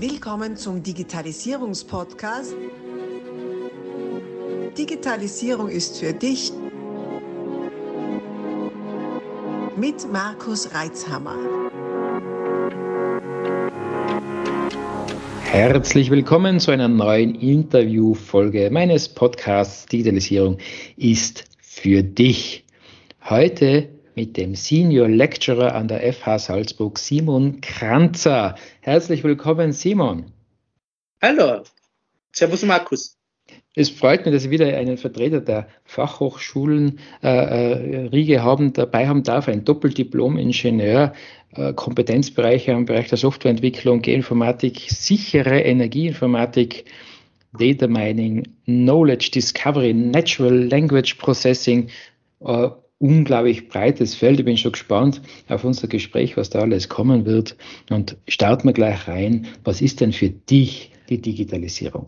Willkommen 0.00 0.56
zum 0.56 0.80
Digitalisierungspodcast. 0.80 2.54
Digitalisierung 4.78 5.68
ist 5.68 5.98
für 5.98 6.12
dich 6.12 6.52
mit 9.76 10.12
Markus 10.12 10.72
Reitzhammer. 10.72 11.34
Herzlich 15.42 16.12
willkommen 16.12 16.60
zu 16.60 16.70
einer 16.70 16.86
neuen 16.86 17.34
Interviewfolge 17.34 18.70
meines 18.70 19.08
Podcasts 19.08 19.86
Digitalisierung 19.86 20.58
ist 20.96 21.44
für 21.60 22.04
dich. 22.04 22.64
Heute 23.28 23.97
mit 24.18 24.36
dem 24.36 24.56
Senior 24.56 25.08
Lecturer 25.08 25.76
an 25.76 25.86
der 25.86 26.12
FH 26.12 26.40
Salzburg, 26.40 26.98
Simon 26.98 27.60
Kranzer. 27.60 28.56
Herzlich 28.80 29.22
willkommen, 29.22 29.70
Simon. 29.70 30.32
Hallo, 31.22 31.62
Servus 32.32 32.64
Markus. 32.64 33.16
Es 33.76 33.90
freut 33.90 34.26
mich, 34.26 34.34
dass 34.34 34.42
Sie 34.42 34.50
wieder 34.50 34.76
einen 34.76 34.96
Vertreter 34.98 35.40
der 35.40 35.68
Fachhochschulen 35.84 36.98
äh, 37.22 37.28
äh, 37.28 38.06
Riege 38.08 38.42
haben, 38.42 38.72
dabei 38.72 39.06
haben 39.06 39.22
darf, 39.22 39.46
ein 39.46 39.64
Doppeldiplom-Ingenieur, 39.64 41.12
äh, 41.54 41.72
Kompetenzbereiche 41.74 42.72
im 42.72 42.86
Bereich 42.86 43.06
der 43.06 43.18
Softwareentwicklung, 43.18 44.02
Geoinformatik, 44.02 44.80
sichere 44.88 45.60
Energieinformatik, 45.60 46.86
Data 47.56 47.86
Mining, 47.86 48.48
Knowledge 48.64 49.30
Discovery, 49.32 49.94
Natural 49.94 50.68
Language 50.68 51.18
Processing, 51.18 51.88
äh, 52.40 52.68
unglaublich 52.98 53.68
breites 53.68 54.14
Feld. 54.14 54.40
Ich 54.40 54.44
bin 54.44 54.56
schon 54.56 54.72
gespannt 54.72 55.22
auf 55.48 55.64
unser 55.64 55.88
Gespräch, 55.88 56.36
was 56.36 56.50
da 56.50 56.60
alles 56.60 56.88
kommen 56.88 57.26
wird. 57.26 57.56
Und 57.90 58.16
starten 58.26 58.68
wir 58.68 58.72
gleich 58.72 59.06
rein. 59.08 59.46
Was 59.64 59.80
ist 59.80 60.00
denn 60.00 60.12
für 60.12 60.30
dich 60.30 60.92
die 61.08 61.20
Digitalisierung? 61.20 62.06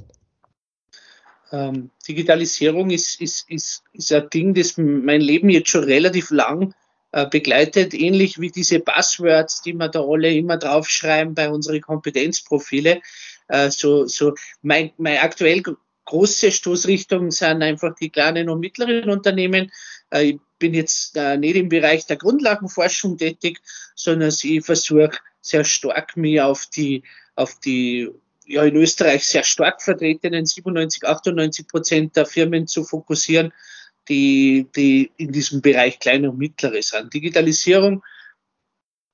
Ähm, 1.52 1.90
Digitalisierung 2.06 2.90
ist, 2.90 3.20
ist, 3.20 3.48
ist, 3.48 3.82
ist 3.92 4.12
ein 4.12 4.28
Ding, 4.30 4.54
das 4.54 4.76
mein 4.76 5.20
Leben 5.20 5.48
jetzt 5.48 5.70
schon 5.70 5.84
relativ 5.84 6.30
lang 6.30 6.74
äh, 7.12 7.26
begleitet, 7.26 7.92
ähnlich 7.92 8.40
wie 8.40 8.50
diese 8.50 8.78
Buzzwords, 8.78 9.62
die 9.62 9.72
wir 9.72 9.88
da 9.88 10.00
alle 10.00 10.32
immer 10.32 10.58
draufschreiben 10.58 11.34
bei 11.34 11.50
unseren 11.50 11.80
Kompetenzprofile. 11.80 13.00
Äh, 13.48 13.70
so, 13.70 14.06
so 14.06 14.34
mein, 14.62 14.92
mein 14.96 15.18
aktuell 15.18 15.62
große 16.04 16.52
Stoßrichtung 16.52 17.30
sind 17.30 17.62
einfach 17.62 17.94
die 17.96 18.10
kleinen 18.10 18.48
und 18.48 18.60
mittleren 18.60 19.10
Unternehmen. 19.10 19.72
Äh, 20.10 20.22
ich 20.22 20.40
bin 20.58 20.74
jetzt 20.74 21.16
äh, 21.16 21.36
nicht 21.36 21.56
im 21.56 21.68
Bereich 21.68 22.06
der 22.06 22.16
Grundlagenforschung 22.16 23.16
tätig, 23.16 23.60
sondern 23.94 24.32
ich 24.42 24.64
versuche 24.64 25.12
sehr 25.40 25.64
stark 25.64 26.16
mich 26.16 26.40
auf 26.40 26.66
die, 26.66 27.02
auf 27.34 27.58
die 27.60 28.10
ja 28.44 28.64
in 28.64 28.76
Österreich 28.76 29.24
sehr 29.24 29.44
stark 29.44 29.80
vertretenen 29.82 30.44
97, 30.44 31.04
98 31.04 31.68
Prozent 31.68 32.16
der 32.16 32.26
Firmen 32.26 32.66
zu 32.66 32.84
fokussieren, 32.84 33.52
die, 34.08 34.66
die 34.76 35.12
in 35.16 35.32
diesem 35.32 35.62
Bereich 35.62 35.98
kleine 35.98 36.30
und 36.30 36.38
mittlere 36.38 36.82
sind. 36.82 37.14
Digitalisierung 37.14 38.02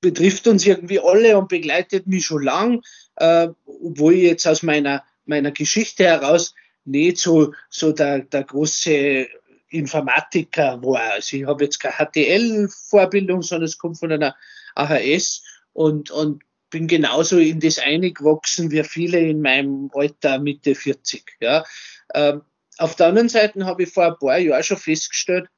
betrifft 0.01 0.47
uns 0.47 0.65
irgendwie 0.65 0.99
alle 0.99 1.37
und 1.37 1.49
begleitet 1.49 2.07
mich 2.07 2.25
schon 2.25 2.43
lang, 2.43 2.81
äh, 3.15 3.47
obwohl 3.65 4.15
ich 4.15 4.23
jetzt 4.23 4.47
aus 4.47 4.63
meiner, 4.63 5.03
meiner 5.25 5.51
Geschichte 5.51 6.05
heraus 6.05 6.53
nicht 6.85 7.17
so, 7.17 7.53
so 7.69 7.91
der, 7.91 8.19
der 8.19 8.43
große 8.43 9.27
Informatiker 9.69 10.81
war. 10.83 11.13
Also 11.13 11.37
ich 11.37 11.45
habe 11.45 11.65
jetzt 11.65 11.79
keine 11.79 11.95
HTL-Vorbildung, 11.95 13.41
sondern 13.41 13.65
es 13.65 13.77
kommt 13.77 13.99
von 13.99 14.11
einer 14.11 14.35
AHS 14.75 15.43
und, 15.73 16.11
und 16.11 16.43
bin 16.69 16.87
genauso 16.87 17.37
in 17.39 17.59
das 17.59 17.79
eingewachsen 17.79 18.71
wie 18.71 18.83
viele 18.83 19.19
in 19.19 19.41
meinem 19.41 19.89
Alter 19.93 20.39
Mitte 20.39 20.75
40. 20.75 21.37
Ja. 21.39 21.63
Ähm, 22.13 22.41
auf 22.77 22.95
der 22.95 23.07
anderen 23.07 23.29
Seite 23.29 23.65
habe 23.65 23.83
ich 23.83 23.89
vor 23.89 24.05
ein 24.05 24.19
paar 24.19 24.37
Jahren 24.37 24.63
schon 24.63 24.77
festgestellt, 24.77 25.49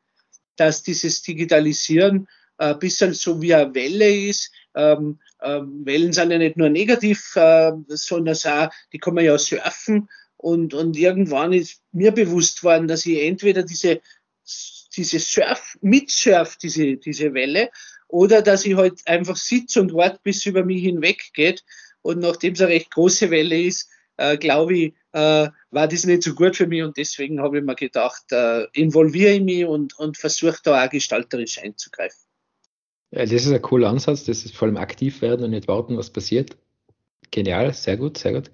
dass 0.56 0.84
dieses 0.84 1.22
Digitalisieren 1.22 2.28
äh, 2.58 2.74
ein 2.74 2.80
bisschen 2.80 3.14
so 3.14 3.42
wie 3.42 3.54
eine 3.54 3.74
Welle 3.74 4.10
ist. 4.10 4.52
Ähm, 4.76 5.20
ähm, 5.42 5.86
Wellen 5.86 6.14
sind 6.14 6.32
ja 6.32 6.38
nicht 6.38 6.58
nur 6.58 6.70
negativ, 6.70 7.36
äh, 7.36 7.72
sondern 7.88 8.36
auch, 8.36 8.70
die 8.94 9.00
kann 9.00 9.16
man 9.16 9.26
ja 9.26 9.38
surfen. 9.38 10.10
Und, 10.42 10.74
und 10.74 10.96
irgendwann 10.96 11.52
ist 11.52 11.82
mir 11.92 12.14
bewusst 12.14 12.64
worden, 12.64 12.88
dass 12.88 13.06
ich 13.06 13.22
entweder 13.22 13.62
diese, 13.64 14.00
diese 14.96 15.20
Surf, 15.20 15.78
mitsurf, 15.82 16.56
diese, 16.56 16.96
diese 16.96 17.34
Welle, 17.34 17.70
oder 18.08 18.42
dass 18.42 18.66
ich 18.66 18.76
halt 18.78 19.06
einfach 19.06 19.36
sitze 19.36 19.82
und 19.82 19.94
warte, 19.94 20.20
bis 20.24 20.38
es 20.38 20.46
über 20.46 20.64
mich 20.64 20.82
hinweggeht. 20.82 21.66
Und 22.02 22.20
nachdem 22.20 22.54
es 22.54 22.62
eine 22.62 22.70
recht 22.70 22.90
große 22.90 23.30
Welle 23.32 23.62
ist, 23.62 23.90
äh, 24.16 24.38
glaube 24.38 24.78
ich, 24.78 24.94
äh, 25.12 25.50
war 25.72 25.88
das 25.90 26.06
nicht 26.06 26.24
so 26.24 26.34
gut 26.34 26.56
für 26.56 26.68
mich 26.68 26.84
und 26.84 26.96
deswegen 26.96 27.42
habe 27.42 27.58
ich 27.58 27.64
mir 27.66 27.76
gedacht, 27.76 28.32
äh, 28.32 28.66
involviere 28.72 29.34
ich 29.34 29.42
mich 29.42 29.66
und, 29.66 30.00
und 30.00 30.18
versuche 30.18 30.60
da 30.64 30.86
auch 30.86 30.90
gestalterisch 30.90 31.60
einzugreifen. 31.60 32.20
Ja, 33.12 33.24
das 33.24 33.46
ist 33.46 33.52
ein 33.52 33.62
cooler 33.62 33.90
Ansatz, 33.90 34.24
das 34.24 34.46
ist 34.46 34.56
vor 34.56 34.70
allem 34.70 34.78
aktiv 34.78 35.22
werden 35.22 35.44
und 35.44 35.52
nicht 35.52 35.68
warten, 35.68 35.98
was 35.98 36.10
passiert. 36.10 36.56
Genial, 37.30 37.74
sehr 37.74 37.98
gut, 37.98 38.18
sehr 38.18 38.32
gut. 38.34 38.50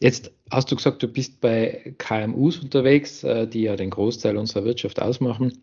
Jetzt 0.00 0.32
hast 0.50 0.72
du 0.72 0.76
gesagt, 0.76 1.02
du 1.02 1.08
bist 1.08 1.40
bei 1.42 1.94
KMUs 1.98 2.58
unterwegs, 2.58 3.22
äh, 3.22 3.46
die 3.46 3.62
ja 3.62 3.76
den 3.76 3.90
Großteil 3.90 4.36
unserer 4.38 4.64
Wirtschaft 4.64 5.00
ausmachen. 5.00 5.58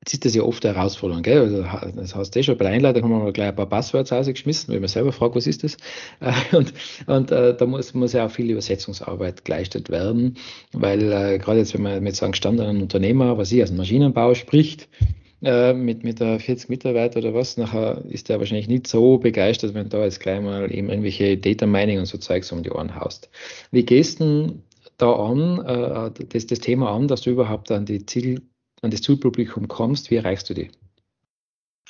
Jetzt 0.00 0.14
ist 0.14 0.24
das 0.24 0.34
ja 0.34 0.42
oft 0.42 0.64
eine 0.66 0.74
Herausforderung, 0.74 1.22
gell? 1.22 1.38
Also, 1.38 1.62
das 1.94 2.16
hast 2.16 2.34
du 2.34 2.40
eh 2.40 2.42
schon 2.42 2.56
bei 2.56 2.64
der 2.64 2.72
Einleitung 2.72 3.04
haben 3.04 3.24
wir 3.24 3.32
gleich 3.32 3.50
ein 3.50 3.54
paar 3.54 3.68
Passwords 3.68 4.10
rausgeschmissen, 4.10 4.72
weil 4.72 4.80
man 4.80 4.88
selber 4.88 5.12
fragt, 5.12 5.36
was 5.36 5.46
ist 5.46 5.62
das? 5.62 5.76
Äh, 6.20 6.56
und, 6.56 6.72
und 7.06 7.30
äh, 7.30 7.56
da 7.56 7.66
muss, 7.66 7.94
muss 7.94 8.14
ja 8.14 8.26
auch 8.26 8.30
viel 8.30 8.50
Übersetzungsarbeit 8.50 9.44
geleistet 9.44 9.90
werden, 9.90 10.38
weil 10.72 11.12
äh, 11.12 11.38
gerade 11.38 11.58
jetzt, 11.58 11.74
wenn 11.74 11.82
man 11.82 12.02
mit 12.02 12.16
so 12.16 12.24
einem 12.24 12.32
gestandenen 12.32 12.82
Unternehmer, 12.82 13.38
was 13.38 13.52
ich 13.52 13.62
aus 13.62 13.68
dem 13.68 13.76
Maschinenbau 13.76 14.34
spricht, 14.34 14.88
äh, 15.42 15.72
mit, 15.72 16.04
mit 16.04 16.20
der 16.20 16.38
40 16.38 16.68
Mitarbeiter 16.68 17.18
oder 17.18 17.34
was, 17.34 17.56
nachher 17.56 18.04
ist 18.08 18.28
der 18.28 18.38
wahrscheinlich 18.38 18.68
nicht 18.68 18.86
so 18.86 19.18
begeistert, 19.18 19.74
wenn 19.74 19.88
du 19.88 19.96
da 19.96 20.04
jetzt 20.04 20.20
gleich 20.20 20.40
mal 20.40 20.72
eben 20.72 20.88
irgendwelche 20.88 21.36
Data 21.36 21.66
Mining 21.66 21.98
und 21.98 22.06
so 22.06 22.18
Zeugs 22.18 22.52
um 22.52 22.62
die 22.62 22.70
Ohren 22.70 22.94
haust. 22.94 23.28
Wie 23.70 23.84
gehst 23.84 24.20
du 24.20 24.62
da 24.98 25.12
an, 25.12 25.64
äh, 25.64 26.26
das, 26.28 26.46
das 26.46 26.60
Thema 26.60 26.92
an, 26.92 27.08
dass 27.08 27.22
du 27.22 27.30
überhaupt 27.30 27.70
an 27.70 27.86
die 27.86 28.06
Ziel 28.06 28.42
an 28.82 28.90
das 28.90 29.02
Zielpublikum 29.02 29.68
kommst, 29.68 30.10
wie 30.10 30.16
erreichst 30.16 30.50
du 30.50 30.54
die? 30.54 30.70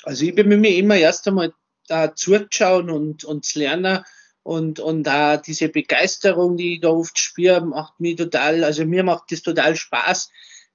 Also 0.03 0.25
ich 0.25 0.35
bin 0.35 0.47
mir 0.47 0.75
immer 0.75 0.95
erst 0.95 1.27
einmal 1.27 1.53
da 1.87 2.15
zurückschauen 2.15 2.89
und, 2.89 3.23
und 3.23 3.45
zu 3.45 3.59
lernen 3.59 4.03
und, 4.43 4.79
und 4.79 5.03
da 5.03 5.37
diese 5.37 5.69
Begeisterung, 5.69 6.57
die 6.57 6.75
ich 6.75 6.81
da 6.81 6.89
oft 6.89 7.17
spüre, 7.17 7.65
macht 7.65 7.99
mir 7.99 8.15
total, 8.15 8.63
also 8.63 8.85
mir 8.85 9.03
macht 9.03 9.31
das 9.31 9.41
total 9.41 9.75
Spaß, 9.75 10.29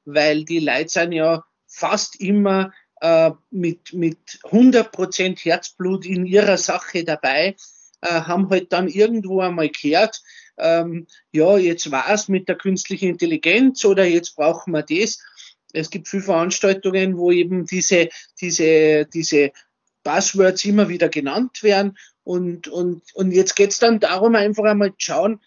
weil 0.05 0.45
die 0.45 0.61
Leute 0.61 0.89
sind 0.89 1.13
ja 1.13 1.45
fast 1.69 2.21
immer 2.21 2.73
äh, 3.01 3.31
mit, 3.51 3.93
mit 3.93 4.19
100% 4.43 5.45
Herzblut 5.45 6.05
in 6.05 6.27
ihrer 6.27 6.57
Sache 6.57 7.05
dabei, 7.05 7.55
äh, 8.01 8.09
haben 8.09 8.51
halt 8.51 8.73
dann 8.73 8.89
irgendwo 8.89 9.41
einmal 9.41 9.69
gehört, 9.69 10.21
ähm, 10.59 11.07
ja, 11.31 11.57
jetzt 11.57 11.91
war 11.93 12.11
es 12.11 12.29
mit 12.29 12.49
der 12.49 12.57
künstlichen 12.57 13.11
Intelligenz 13.11 13.85
oder 13.85 14.05
jetzt 14.05 14.35
brauchen 14.35 14.73
wir 14.73 14.83
das 14.83 15.21
es 15.73 15.91
gibt 15.91 16.09
viele 16.09 16.23
Veranstaltungen, 16.23 17.17
wo 17.17 17.31
eben 17.31 17.67
diese, 17.67 18.09
diese, 18.41 19.07
diese 19.07 19.53
Buzzwords 20.03 20.65
immer 20.65 20.89
wieder 20.89 21.09
genannt 21.09 21.63
werden. 21.63 21.99
Und, 22.25 22.69
und, 22.69 23.03
und 23.15 23.33
jetzt 23.33 23.55
geht 23.55 23.71
es 23.71 23.79
dann 23.79 24.01
darum, 24.01 24.35
einfach 24.35 24.65
einmal 24.65 24.91
zu 24.93 24.97
schauen, 24.99 25.43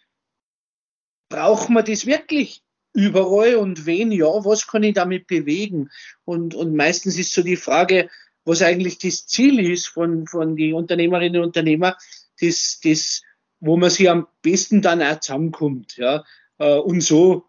brauchen 1.30 1.74
wir 1.74 1.84
das 1.84 2.06
wirklich 2.06 2.62
überall 2.94 3.56
und 3.56 3.86
wen 3.86 4.12
ja, 4.12 4.26
was 4.26 4.68
kann 4.68 4.84
ich 4.84 4.94
damit 4.94 5.28
bewegen? 5.28 5.90
Und, 6.26 6.56
und 6.56 6.76
meistens 6.76 7.18
ist 7.18 7.34
so 7.34 7.42
die 7.42 7.56
Frage, 7.56 8.10
was 8.44 8.62
eigentlich 8.62 8.98
das 8.98 9.28
Ziel 9.28 9.60
ist 9.60 9.88
von, 9.88 10.28
von 10.28 10.56
den 10.56 10.74
Unternehmerinnen 10.74 11.42
und 11.42 11.48
Unternehmern, 11.48 11.94
das, 12.40 12.80
das, 12.84 13.22
wo 13.60 13.78
man 13.78 13.90
sich 13.90 14.10
am 14.10 14.28
besten 14.42 14.82
dann 14.82 15.02
auch 15.02 15.20
zusammenkommt. 15.20 15.98
Ja. 15.98 16.24
Äh, 16.58 16.78
und 16.78 17.02
so 17.02 17.46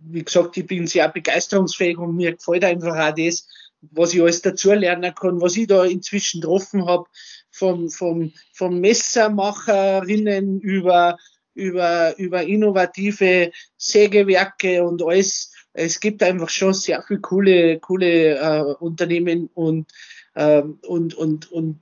wie 0.00 0.24
gesagt, 0.24 0.56
ich 0.56 0.66
bin 0.66 0.86
sehr 0.86 1.08
begeisterungsfähig 1.08 1.98
und 1.98 2.16
mir 2.16 2.34
gefällt 2.34 2.64
einfach 2.64 2.96
auch 2.96 3.14
das, 3.14 3.48
was 3.80 4.14
ich 4.14 4.20
alles 4.20 4.42
dazu 4.42 4.72
lernen 4.72 5.14
kann, 5.14 5.40
was 5.40 5.56
ich 5.56 5.66
da 5.66 5.84
inzwischen 5.84 6.40
getroffen 6.40 6.86
habe, 6.86 7.04
vom, 7.50 7.90
vom, 7.90 8.32
vom 8.52 8.80
Messermacherinnen 8.80 10.60
über, 10.60 11.16
über, 11.58 12.16
über 12.18 12.42
innovative 12.44 13.50
Sägewerke 13.76 14.84
und 14.84 15.02
alles. 15.02 15.52
Es 15.72 16.00
gibt 16.00 16.22
einfach 16.22 16.48
schon 16.48 16.72
sehr 16.72 17.02
viele 17.02 17.20
coole, 17.20 17.78
coole 17.80 18.38
äh, 18.38 18.74
Unternehmen 18.80 19.50
und, 19.54 19.90
äh, 20.34 20.62
und, 20.62 21.14
und, 21.14 21.50
und 21.50 21.80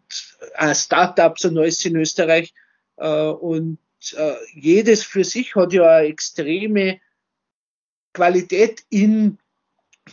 äh, 0.55 0.75
Startups 0.75 1.45
und 1.45 1.59
alles 1.59 1.85
in 1.85 1.97
Österreich. 1.97 2.55
Äh, 2.97 3.29
und 3.29 3.79
äh, 4.17 4.35
jedes 4.55 5.03
für 5.03 5.25
sich 5.25 5.55
hat 5.55 5.73
ja 5.73 5.85
eine 5.89 6.09
extreme 6.09 7.01
Qualität 8.15 8.83
in, 8.89 9.39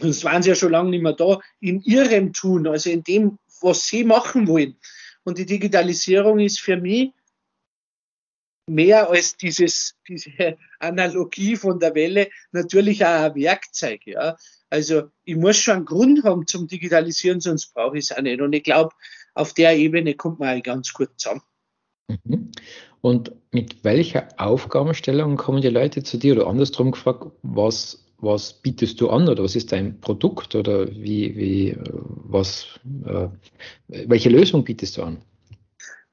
das 0.02 0.26
waren 0.26 0.44
sie 0.44 0.50
ja 0.50 0.56
schon 0.56 0.72
lange 0.72 0.90
nicht 0.90 1.04
mehr 1.04 1.14
da, 1.14 1.40
in 1.62 1.82
ihrem 1.82 2.34
Tun, 2.34 2.68
also 2.68 2.90
in 2.90 3.04
dem, 3.04 3.40
was 3.62 3.88
sie 3.88 4.04
machen 4.04 4.48
wollen. 4.48 4.76
Und 5.24 5.38
die 5.38 5.46
Digitalisierung 5.46 6.40
ist 6.40 6.60
für 6.60 6.76
mich 6.76 7.12
mehr 8.68 9.10
als 9.10 9.38
dieses, 9.38 9.96
diese 10.08 10.58
Analogie 10.80 11.56
von 11.56 11.80
der 11.80 11.96
Welle 11.96 12.30
natürlich 12.52 13.06
auch 13.06 13.24
ein 13.24 13.36
Werkzeug. 13.36 14.02
Ja. 14.06 14.38
Also 14.70 15.04
ich 15.24 15.36
muss 15.36 15.58
schon 15.58 15.78
einen 15.78 15.86
Grund 15.86 16.24
haben 16.24 16.48
zum 16.48 16.68
Digitalisieren, 16.68 17.42
sonst 17.42 17.74
brauche 17.74 17.98
ich 17.98 18.06
es 18.06 18.18
auch 18.18 18.22
nicht. 18.22 18.42
Und 18.42 18.54
ich 18.54 18.64
glaube, 18.64 18.94
auf 19.34 19.54
der 19.54 19.76
Ebene 19.78 20.16
kommt 20.16 20.40
man 20.40 20.50
eigentlich 20.50 20.64
ganz 20.64 20.94
gut 20.94 21.10
zusammen. 21.18 21.42
Mhm. 22.08 22.52
Und 23.02 23.34
mit 23.52 23.84
welcher 23.84 24.30
Aufgabenstellung 24.38 25.36
kommen 25.36 25.62
die 25.62 25.70
Leute 25.70 26.04
zu 26.04 26.18
dir 26.18 26.36
oder 26.36 26.48
andersrum 26.48 26.92
gefragt, 26.92 27.28
was, 27.42 28.06
was 28.18 28.54
bietest 28.62 29.02
du 29.02 29.10
an 29.10 29.28
oder 29.28 29.44
was 29.44 29.56
ist 29.56 29.74
dein 29.74 30.00
Produkt 30.00 30.56
oder 30.56 30.88
wie, 30.90 31.36
wie, 31.36 31.78
was, 31.82 32.80
äh, 33.06 33.28
welche 33.88 34.30
Lösung 34.30 34.64
bietest 34.64 34.98
du 34.98 35.04
an? 35.04 35.22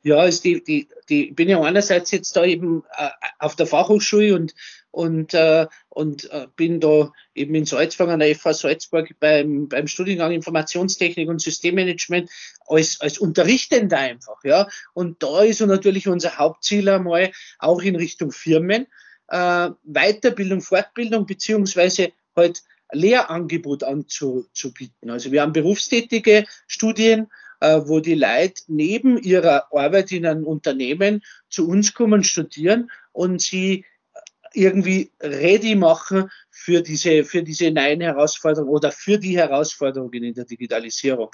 Ja, 0.02 0.17
also 0.17 0.43
die, 0.43 0.64
die, 0.64 0.88
die, 1.11 1.31
bin 1.32 1.49
ja 1.49 1.61
einerseits 1.61 2.11
jetzt 2.11 2.35
da 2.35 2.44
eben 2.44 2.85
äh, 2.97 3.11
auf 3.38 3.55
der 3.55 3.67
Fachhochschule 3.67 4.35
und, 4.35 4.55
und, 4.91 5.35
äh, 5.35 5.67
und 5.91 6.31
äh, 6.31 6.47
bin 6.56 6.81
da 6.81 7.12
eben 7.35 7.55
in 7.55 7.67
Salzburg 7.67 8.08
an 8.08 8.20
der 8.20 8.35
FH 8.35 8.55
Salzburg 8.55 9.14
beim, 9.20 9.69
beim 9.69 9.87
Studiengang 9.87 10.32
Informationstechnik 10.32 11.29
und 11.29 11.43
Systemmanagement 11.43 12.31
als, 12.67 13.00
als 13.02 13.19
Unterrichtender 13.19 13.99
einfach, 13.99 14.43
ja. 14.43 14.69
Und 14.94 15.23
da 15.23 15.43
ist 15.43 15.61
natürlich 15.61 16.08
unser 16.08 16.38
Hauptziel 16.38 16.88
einmal 16.88 17.31
auch 17.58 17.82
in 17.82 17.97
Richtung 17.97 18.32
Firmen, 18.32 18.87
äh, 19.29 19.70
Weiterbildung, 19.85 20.62
Fortbildung 20.62 21.26
beziehungsweise 21.26 22.12
halt 22.35 22.62
Lehrangebot 22.93 23.85
anzubieten. 23.85 25.11
Also 25.11 25.31
wir 25.31 25.43
haben 25.43 25.52
berufstätige 25.52 26.47
Studien, 26.67 27.29
äh, 27.61 27.81
wo 27.85 28.01
die 28.01 28.15
Leute 28.15 28.62
neben 28.69 29.19
ihrer 29.19 29.73
Arbeit 29.73 30.12
in 30.12 30.27
einem 30.27 30.45
Unternehmen 30.45 31.23
zu 31.49 31.69
uns 31.69 31.95
kommen, 31.95 32.25
studieren 32.25 32.91
und 33.12 33.41
sie 33.41 33.85
irgendwie 34.53 35.12
ready 35.21 35.77
machen 35.77 36.31
für 36.51 36.83
diese, 36.83 37.25
für 37.25 37.43
diese 37.43 37.71
neuen 37.71 38.01
Herausforderungen 38.01 38.73
oder 38.73 38.91
für 38.91 39.19
die 39.19 39.37
Herausforderungen 39.37 40.25
in 40.25 40.35
der 40.35 40.45
Digitalisierung. 40.45 41.31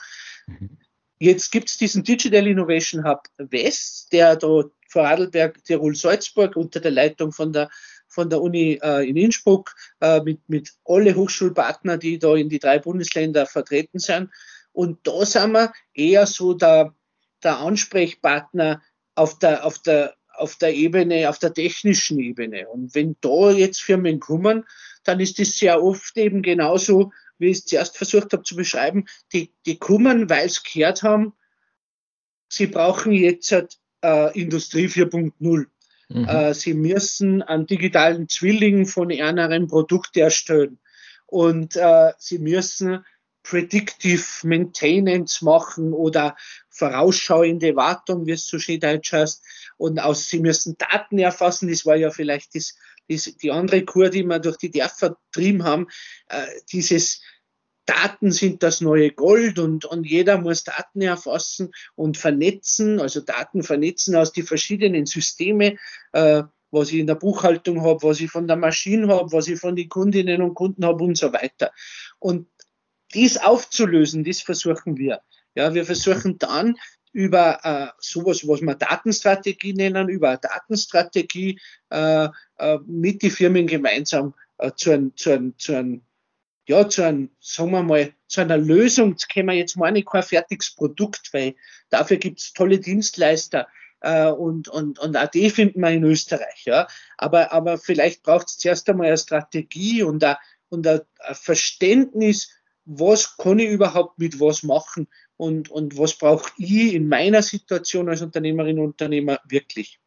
Mhm. 0.47 0.77
Jetzt 1.19 1.51
gibt 1.51 1.71
es 1.71 1.79
diesen 1.79 2.05
Digital 2.05 2.47
Innovation 2.47 3.05
Hub 3.05 3.23
West, 3.39 4.13
der 4.13 4.37
da 4.37 4.65
vor 4.89 5.07
Adelberg, 5.07 5.65
Tirol, 5.65 5.97
Salzburg 5.97 6.57
unter 6.57 6.79
der 6.79 6.91
Leitung 6.91 7.33
von 7.33 7.53
der 7.53 7.71
von 8.09 8.31
der 8.31 8.41
Uni 8.41 8.79
äh, 8.83 9.09
in 9.09 9.17
Innsbruck 9.17 9.75
äh, 10.01 10.21
mit, 10.21 10.49
mit 10.49 10.73
alle 10.85 11.15
Hochschulpartner, 11.15 11.99
die 11.99 12.19
da 12.19 12.35
in 12.35 12.49
die 12.49 12.59
drei 12.59 12.79
Bundesländer 12.79 13.47
vertreten 13.47 13.99
sind, 13.99 14.31
und 14.77 15.07
da 15.07 15.25
sind 15.25 15.53
wir 15.53 15.73
eher 15.95 16.27
so 16.27 16.53
der, 16.53 16.95
der 17.43 17.61
Ansprechpartner 17.61 18.83
auf 19.15 19.39
der, 19.39 19.65
auf 19.65 19.79
der, 19.79 20.15
auf 20.35 20.57
der 20.57 20.75
Ebene, 20.75 21.31
auf 21.31 21.39
der 21.39 21.55
technischen 21.55 22.21
Ebene. 22.21 22.69
Und 22.69 22.95
wenn 22.95 23.17
da 23.23 23.53
jetzt 23.53 23.81
Firmen 23.81 24.21
kommen, 24.21 24.67
dann 25.03 25.19
ist 25.19 25.39
das 25.39 25.57
sehr 25.57 25.83
oft 25.83 26.15
eben 26.19 26.43
genauso, 26.43 27.11
wie 27.39 27.47
ich 27.47 27.59
es 27.61 27.65
zuerst 27.65 27.97
versucht 27.97 28.35
habe 28.35 28.43
zu 28.43 28.55
beschreiben. 28.55 29.07
Die, 29.33 29.51
die 29.65 29.79
kommen, 29.79 30.29
weil 30.29 30.51
sie 30.51 30.61
gehört 30.71 31.03
haben, 31.03 31.33
sie 32.51 32.67
brauchen 32.67 33.13
jetzt 33.13 33.51
äh, 34.05 34.39
Industrie 34.39 34.89
4.0. 34.89 35.67
Mhm. 36.11 36.29
Äh, 36.29 36.53
sie 36.53 36.75
müssen 36.75 37.41
einen 37.41 37.67
digitalen 37.67 38.29
Zwilling 38.29 38.85
von 38.85 39.11
einem 39.11 39.69
Produkt 39.69 40.19
erstellen. 40.19 40.79
Und 41.25 41.77
äh, 41.77 42.13
sie 42.19 42.39
müssen 42.39 43.07
Predictive 43.49 44.25
Maintenance 44.43 45.41
machen 45.43 45.93
oder 45.93 46.37
vorausschauende 46.69 47.77
Wartung, 47.77 48.27
wie 48.27 48.33
es 48.33 48.47
so 48.47 48.59
schön 48.59 48.81
Deutsch 48.81 49.13
heißt. 49.13 49.45
Und 49.77 50.01
aus, 50.01 50.29
sie 50.29 50.41
müssen 50.41 50.77
Daten 50.79 51.19
erfassen. 51.19 51.69
Das 51.69 51.87
war 51.87 51.97
ja 51.97 52.11
vielleicht 52.11 52.55
das, 52.57 52.75
das, 53.09 53.25
die 53.25 53.53
andere 53.53 53.85
Kur, 53.85 54.11
die 54.11 54.25
wir 54.25 54.41
durch 54.41 54.57
die 54.57 54.71
Dörfer 54.71 55.17
getrieben 55.33 55.63
haben. 55.63 55.87
Äh, 56.29 56.47
dieses 56.73 57.23
Daten 57.85 58.33
sind 58.33 58.65
das 58.65 58.81
neue 58.81 59.13
Gold 59.13 59.61
und, 59.61 59.85
und 59.85 60.05
jeder 60.05 60.39
muss 60.39 60.65
Daten 60.65 61.03
erfassen 61.03 61.71
und 61.95 62.17
vernetzen, 62.17 63.01
also 63.01 63.21
Daten 63.21 63.63
vernetzen 63.63 64.17
aus 64.17 64.33
die 64.33 64.43
verschiedenen 64.43 65.07
Systeme, 65.07 65.77
äh, 66.13 66.43
was 66.73 66.91
ich 66.91 66.99
in 66.99 67.07
der 67.07 67.15
Buchhaltung 67.15 67.83
habe, 67.83 68.03
was 68.03 68.21
ich 68.21 68.29
von 68.29 68.49
der 68.49 68.57
Maschine 68.57 69.07
habe, 69.07 69.31
was 69.31 69.47
ich 69.47 69.61
von 69.61 69.77
den 69.77 69.89
Kundinnen 69.89 70.43
und 70.43 70.55
Kunden 70.55 70.85
habe 70.85 71.05
und 71.05 71.17
so 71.17 71.33
weiter. 71.33 71.71
Und 72.19 72.49
dies 73.17 73.39
aufzulösen, 73.39 74.25
das 74.25 74.41
versuchen 74.41 74.97
wir. 74.97 75.23
Ja, 75.55 75.73
wir 75.73 75.87
versuchen 75.87 76.39
dann 76.39 76.77
über 77.13 77.61
äh, 77.65 77.89
sowas, 77.99 78.47
was 78.47 78.61
wir 78.61 78.75
Datenstrategie 78.75 79.73
nennen, 79.73 80.11
über 80.11 80.29
eine 80.29 80.39
Datenstrategie 80.39 81.59
äh, 81.91 82.29
äh, 82.59 82.79
mit 82.87 83.23
den 83.23 83.31
Firmen 83.31 83.67
gemeinsam 83.67 84.35
äh, 84.59 84.71
zu 84.77 84.91
einem, 84.93 85.17
zu 85.17 85.33
einem, 85.33 85.59
zu 85.59 85.75
einem, 85.75 86.03
ja, 86.69 86.87
zu 86.89 87.05
einem, 87.05 87.31
sagen 87.41 87.71
wir 87.71 87.83
mal, 87.83 88.13
zu 88.29 88.43
einer 88.43 88.59
Lösung, 88.59 89.17
können 89.33 89.49
wir 89.49 89.55
jetzt 89.55 89.77
mal 89.77 89.93
nicht 89.93 90.09
kein 90.09 90.23
fertiges 90.23 90.75
Produkt, 90.75 91.33
weil 91.33 91.55
dafür 91.89 92.19
gibt 92.19 92.41
es 92.41 92.53
tolle 92.53 92.79
Dienstleister, 92.79 93.67
äh, 94.01 94.29
und, 94.29 94.69
und, 94.69 94.99
und 94.99 95.17
auch 95.17 95.29
die 95.29 95.51
finden 95.51 95.81
wir 95.81 95.91
in 95.91 96.05
Österreich. 96.05 96.65
Ja. 96.65 96.87
Aber, 97.17 97.53
aber 97.53 97.79
vielleicht 97.79 98.23
braucht 98.23 98.49
es 98.49 98.59
zuerst 98.59 98.89
einmal 98.89 99.09
eine 99.09 99.19
Strategie 99.19 100.03
und 100.03 100.23
ein, 100.23 100.37
und 100.69 100.87
ein, 100.87 101.01
ein 101.21 101.35
Verständnis 101.35 102.51
was 102.87 103.37
kann 103.37 103.59
ich 103.59 103.69
überhaupt 103.69 104.19
mit 104.19 104.41
was 104.41 104.63
machen 104.63 105.09
und, 105.37 105.71
und 105.71 105.99
was 105.99 106.17
brauche 106.17 106.51
ich 106.57 106.95
in 106.95 107.09
meiner 107.09 107.43
Situation 107.43 108.09
als 108.09 108.23
Unternehmerin 108.23 108.79
und 108.79 108.87
Unternehmer 108.87 109.41
wirklich. 109.49 110.01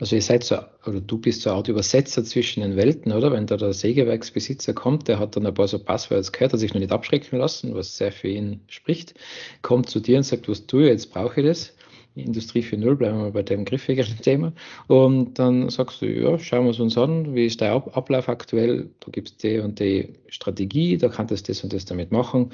Also 0.00 0.14
ihr 0.14 0.22
seid 0.22 0.44
so, 0.44 0.56
oder 0.86 1.00
du 1.00 1.18
bist 1.18 1.42
so 1.42 1.50
eine 1.50 1.56
Art 1.56 1.68
Übersetzer 1.68 2.24
zwischen 2.24 2.60
den 2.62 2.76
Welten, 2.76 3.10
oder? 3.10 3.32
Wenn 3.32 3.46
da 3.46 3.56
der 3.56 3.72
Sägewerksbesitzer 3.72 4.72
kommt, 4.72 5.08
der 5.08 5.18
hat 5.18 5.34
dann 5.34 5.44
ein 5.44 5.54
paar 5.54 5.66
so 5.66 5.80
Passwörter 5.80 6.30
gehört, 6.30 6.52
hat 6.52 6.60
sich 6.60 6.72
noch 6.72 6.80
nicht 6.80 6.92
abschrecken 6.92 7.38
lassen, 7.38 7.74
was 7.74 7.96
sehr 7.96 8.12
für 8.12 8.28
ihn 8.28 8.60
spricht, 8.68 9.14
kommt 9.60 9.90
zu 9.90 9.98
dir 9.98 10.18
und 10.18 10.22
sagt, 10.22 10.48
was 10.48 10.66
tue 10.66 10.84
ich, 10.84 10.90
jetzt 10.90 11.12
brauche 11.12 11.40
ich 11.40 11.46
das. 11.48 11.74
Industrie 12.18 12.60
4.0, 12.60 12.94
bleiben 12.94 13.22
wir 13.22 13.30
bei 13.30 13.42
dem 13.42 13.64
griffigeren 13.64 14.18
Thema. 14.22 14.52
Und 14.86 15.38
dann 15.38 15.70
sagst 15.70 16.02
du, 16.02 16.06
ja, 16.06 16.38
schauen 16.38 16.64
wir 16.64 16.70
es 16.70 16.80
uns 16.80 16.96
an, 16.98 17.34
wie 17.34 17.46
ist 17.46 17.60
der 17.60 17.72
Ablauf 17.72 18.28
aktuell, 18.28 18.90
da 19.00 19.10
gibt 19.10 19.28
es 19.28 19.36
die 19.36 19.58
und 19.58 19.78
die 19.78 20.14
Strategie, 20.28 20.98
da 20.98 21.08
kannst 21.08 21.30
du 21.30 21.52
das 21.52 21.62
und 21.64 21.72
das 21.72 21.84
damit 21.84 22.12
machen. 22.12 22.52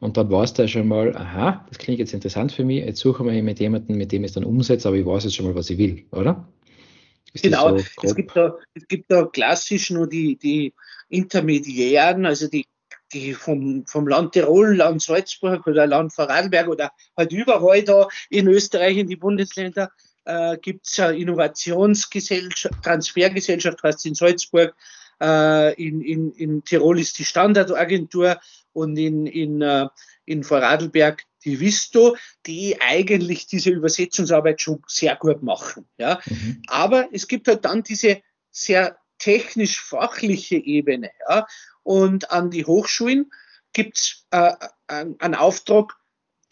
Und 0.00 0.16
dann 0.16 0.32
es 0.32 0.52
da 0.54 0.66
schon 0.66 0.88
mal, 0.88 1.14
aha, 1.14 1.66
das 1.68 1.78
klingt 1.78 1.98
jetzt 1.98 2.14
interessant 2.14 2.52
für 2.52 2.64
mich, 2.64 2.84
jetzt 2.84 3.00
suchen 3.00 3.26
wir 3.26 3.42
mit 3.42 3.60
jemandem, 3.60 3.98
mit 3.98 4.12
dem 4.12 4.24
ich 4.24 4.30
es 4.30 4.34
dann 4.34 4.44
umsetze, 4.44 4.88
aber 4.88 4.96
ich 4.96 5.04
weiß 5.04 5.24
jetzt 5.24 5.36
schon 5.36 5.46
mal, 5.46 5.54
was 5.54 5.68
ich 5.68 5.78
will, 5.78 6.04
oder? 6.10 6.48
Ist 7.32 7.44
genau, 7.44 7.76
so 7.78 7.84
es, 8.02 8.14
gibt 8.14 8.34
da, 8.34 8.56
es 8.74 8.88
gibt 8.88 9.10
da 9.10 9.26
klassisch 9.26 9.90
nur 9.90 10.08
die, 10.08 10.36
die 10.36 10.72
Intermediären, 11.10 12.26
also 12.26 12.48
die 12.48 12.64
die 13.12 13.34
vom, 13.34 13.84
vom 13.86 14.06
Land 14.06 14.32
Tirol, 14.32 14.76
Land 14.76 15.02
Salzburg 15.02 15.66
oder 15.66 15.86
Land 15.86 16.12
Vorarlberg 16.12 16.68
oder 16.68 16.92
halt 17.16 17.32
überall 17.32 17.82
da 17.82 18.08
in 18.28 18.48
Österreich 18.48 18.96
in 18.96 19.08
die 19.08 19.16
Bundesländer 19.16 19.90
äh, 20.24 20.56
gibt 20.58 20.86
es 20.86 20.98
eine 21.00 21.18
Innovationsgesellschaft, 21.18 22.82
Transfergesellschaft 22.82 23.82
heißt 23.82 24.06
in 24.06 24.14
Salzburg, 24.14 24.74
äh, 25.20 25.74
in, 25.74 26.00
in, 26.00 26.32
in 26.32 26.64
Tirol 26.64 26.98
ist 26.98 27.18
die 27.18 27.24
Standardagentur 27.24 28.40
und 28.72 28.96
in, 28.96 29.26
in, 29.26 29.62
äh, 29.62 29.88
in 30.24 30.44
Vorarlberg 30.44 31.24
die 31.44 31.58
Visto, 31.58 32.16
die 32.46 32.80
eigentlich 32.80 33.46
diese 33.46 33.70
Übersetzungsarbeit 33.70 34.60
schon 34.60 34.82
sehr 34.86 35.16
gut 35.16 35.42
machen. 35.42 35.86
Ja. 35.96 36.20
Mhm. 36.26 36.62
Aber 36.68 37.08
es 37.12 37.26
gibt 37.26 37.48
halt 37.48 37.64
dann 37.64 37.82
diese 37.82 38.20
sehr 38.50 38.98
technisch-fachliche 39.18 40.56
Ebene. 40.56 41.10
Ja 41.28 41.46
und 41.82 42.30
an 42.30 42.50
die 42.50 42.64
Hochschulen 42.64 43.30
gibt's 43.72 44.26
äh, 44.30 44.54
einen 44.88 45.34
Auftrag, 45.34 45.96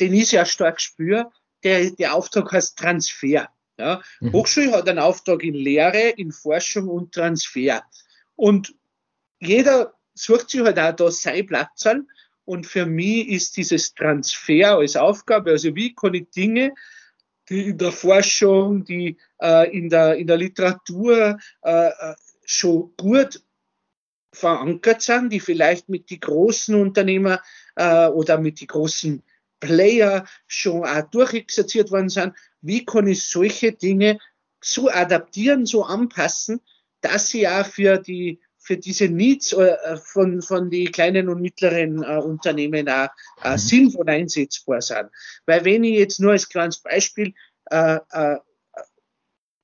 den 0.01 0.15
ich 0.15 0.29
sehr 0.29 0.47
stark 0.47 0.81
spüre. 0.81 1.31
Der, 1.65 1.91
der 1.91 2.15
Auftrag 2.15 2.53
heißt 2.53 2.79
Transfer. 2.79 3.49
Ja. 3.79 4.03
Mhm. 4.21 4.33
Hochschule 4.33 4.73
hat 4.73 4.89
einen 4.89 4.99
Auftrag 4.99 5.43
in 5.43 5.55
Lehre, 5.55 6.11
in 6.11 6.33
Forschung 6.33 6.89
und 6.89 7.13
Transfer. 7.13 7.83
Und 8.37 8.75
jeder 9.41 9.95
sucht 10.15 10.51
sich 10.51 10.61
halt 10.61 10.79
auch 10.79 10.95
da 10.95 11.11
sein 11.11 11.47
Platz 11.47 11.87
an. 11.87 12.09
Und 12.45 12.67
für 12.67 12.87
mich 12.87 13.29
ist 13.29 13.57
dieses 13.57 13.95
Transfer 13.95 14.79
als 14.79 14.97
Aufgabe, 14.97 15.51
also 15.51 15.75
wie 15.75 15.95
kann 15.95 16.15
ich 16.15 16.31
Dinge, 16.31 16.73
die 17.49 17.69
in 17.69 17.79
der 17.79 17.93
Forschung, 17.93 18.85
die 18.85 19.19
äh, 19.41 19.71
in, 19.77 19.91
der, 19.91 20.17
in 20.17 20.27
der 20.27 20.39
Literatur 20.39 21.39
äh, 21.63 21.89
äh 21.89 22.15
schon 22.51 22.95
gut 22.97 23.43
verankert 24.39 25.03
sind, 25.03 25.33
die 25.33 25.41
vielleicht 25.41 25.89
mit 25.89 26.11
die 26.11 26.21
großen 26.21 26.75
Unternehmer 26.75 27.43
äh, 27.77 28.07
oder 28.07 28.39
mit 28.39 28.61
die 28.61 28.67
großen 28.67 29.23
Player 29.61 30.25
schon 30.47 30.85
auch 30.85 31.03
durchexerziert 31.11 31.91
worden 31.91 32.09
sind. 32.09 32.35
Wie 32.61 32.85
kann 32.85 33.07
ich 33.09 33.27
solche 33.27 33.73
Dinge 33.73 34.19
so 34.61 34.89
adaptieren, 34.89 35.67
so 35.67 35.85
anpassen, 35.85 36.61
dass 37.01 37.29
sie 37.29 37.47
auch 37.47 37.67
für 37.67 37.99
die 37.99 38.41
für 38.69 38.77
diese 38.77 39.09
Needs 39.09 39.55
äh, 39.55 39.97
von, 39.97 40.43
von 40.43 40.69
die 40.69 40.85
kleinen 40.87 41.31
und 41.31 41.41
mittleren 41.41 42.03
äh, 42.03 42.19
Unternehmen 42.19 42.87
auch 42.89 43.09
äh, 43.43 43.53
mhm. 43.53 43.59
sinnvoll 43.59 44.11
einsetzbar 44.11 44.83
sind. 44.83 45.09
Weil 45.47 45.65
wenn 45.65 45.85
ich 45.85 45.99
jetzt 45.99 46.21
nur 46.21 46.33
als 46.33 46.51
kleines 46.51 46.79
Beispiel 46.81 47.33
äh, 47.71 47.99
äh, 48.11 48.37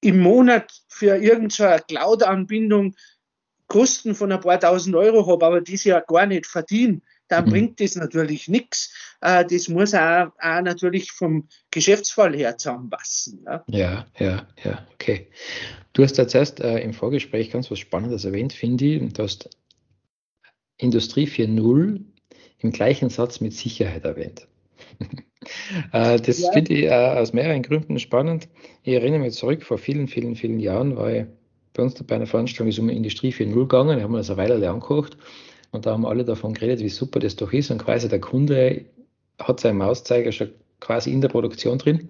im 0.01 0.21
Monat 0.21 0.73
für 0.89 1.17
irgendeine 1.17 1.83
Cloud-Anbindung 1.87 2.95
Kosten 3.75 4.15
von 4.15 4.31
ein 4.31 4.41
paar 4.41 4.61
tausend 4.61 4.95
Euro 4.95 5.27
habe, 5.27 5.45
aber 5.45 5.61
diese 5.61 5.89
ja 5.89 5.99
gar 5.99 6.27
nicht 6.27 6.47
verdiene, 6.47 7.01
dann 7.27 7.45
mhm. 7.45 7.51
bringt 7.51 7.81
das 7.81 7.97
natürlich 7.97 8.47
nichts. 8.47 8.95
Äh, 9.21 9.45
das 9.45 9.67
muss 9.67 9.95
auch, 9.95 10.29
auch, 10.39 10.61
natürlich 10.63 11.11
vom 11.11 11.49
Geschäftsfall 11.73 12.37
her 12.37 12.57
zusammenpassen. 12.57 13.45
Ja, 13.45 13.65
ja, 13.67 14.07
ja, 14.21 14.47
ja 14.63 14.87
okay. 14.93 15.27
Du 15.93 16.05
hast 16.05 16.19
jetzt 16.19 16.37
erst 16.37 16.61
äh, 16.61 16.79
im 16.79 16.93
Vorgespräch 16.93 17.51
ganz 17.51 17.69
was 17.69 17.81
Spannendes 17.81 18.25
erwähnt, 18.25 18.53
finde 18.53 18.85
ich. 18.85 19.13
Du 19.13 19.25
hast 19.25 19.51
Industrie 20.77 21.27
4.0 21.27 22.01
im 22.59 22.71
gleichen 22.71 23.11
Satz 23.11 23.41
mit 23.41 23.55
Sicherheit 23.55 24.05
erwähnt. 24.05 24.47
äh, 25.93 26.21
das 26.21 26.39
ja. 26.39 26.53
finde 26.53 26.75
ich 26.75 26.85
äh, 26.85 26.93
aus 26.93 27.33
mehreren 27.33 27.63
Gründen 27.63 27.99
spannend. 27.99 28.49
Ich 28.85 28.95
erinnere 28.95 29.19
mich 29.19 29.35
zurück, 29.35 29.65
vor 29.65 29.79
vielen, 29.79 30.07
vielen, 30.07 30.37
vielen 30.37 30.61
Jahren 30.61 30.97
war 30.97 31.13
ich 31.13 31.27
bei 31.75 31.83
uns 31.83 31.95
bei 31.95 32.15
einer 32.15 32.27
Veranstaltung 32.27 32.69
ist 32.69 32.79
um 32.79 32.89
Industrie 32.89 33.33
4.0 33.33 33.55
gegangen, 33.55 34.03
haben 34.03 34.13
wir 34.13 34.19
das 34.19 34.31
eine 34.31 34.39
Weile 34.39 34.71
angekocht 34.71 35.17
und 35.73 35.87
da 35.87 35.93
haben 35.93 36.07
alle 36.07 36.25
davon 36.25 36.55
geredet, 36.55 36.81
wie 36.81 36.89
super 36.89 37.21
das 37.21 37.37
doch 37.37 37.53
ist 37.53 37.71
und 37.71 37.79
quasi 37.79 38.09
der 38.09 38.21
Kunde 38.21 38.85
hat 39.39 39.61
seinen 39.61 39.79
Mauszeiger 39.79 40.33
schon 40.33 40.51
quasi 40.81 41.13
in 41.13 41.21
der 41.21 41.29
Produktion 41.29 41.79
drin 41.79 42.09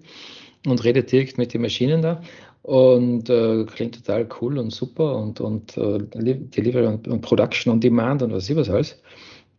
und 0.65 0.83
redet 0.83 1.11
direkt 1.11 1.37
mit 1.37 1.53
den 1.53 1.61
Maschinen 1.61 2.01
da 2.01 2.21
und 2.61 3.29
äh, 3.29 3.65
klingt 3.65 3.95
total 3.95 4.27
cool 4.41 4.57
und 4.57 4.71
super 4.71 5.15
und, 5.17 5.39
und 5.39 5.77
äh, 5.77 5.99
Delivery 5.99 6.87
und, 6.87 7.07
und, 7.07 7.21
Production 7.21 7.71
on 7.71 7.79
Demand 7.79 8.23
und 8.23 8.33
was 8.33 8.49
ich 8.49 8.55
was 8.55 8.69
alles. 8.69 9.01